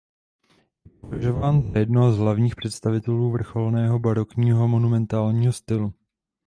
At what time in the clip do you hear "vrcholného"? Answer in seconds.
3.31-3.99